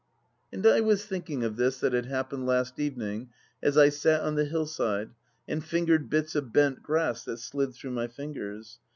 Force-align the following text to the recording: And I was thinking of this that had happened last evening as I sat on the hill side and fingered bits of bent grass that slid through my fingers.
And 0.51 0.65
I 0.65 0.81
was 0.81 1.05
thinking 1.05 1.43
of 1.43 1.57
this 1.57 1.79
that 1.81 1.93
had 1.93 2.07
happened 2.07 2.47
last 2.47 2.79
evening 2.79 3.29
as 3.61 3.77
I 3.77 3.89
sat 3.89 4.21
on 4.21 4.33
the 4.33 4.45
hill 4.45 4.65
side 4.65 5.11
and 5.47 5.63
fingered 5.63 6.09
bits 6.09 6.33
of 6.33 6.51
bent 6.51 6.81
grass 6.81 7.23
that 7.25 7.37
slid 7.37 7.75
through 7.75 7.91
my 7.91 8.07
fingers. 8.07 8.79